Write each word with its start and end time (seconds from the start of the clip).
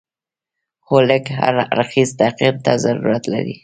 خو 0.85 0.95
لږ 1.09 1.23
هر 1.39 1.55
اړخیز 1.73 2.09
تحقیق 2.21 2.55
ته 2.65 2.71
ضرورت 2.83 3.23
لري. 3.33 3.55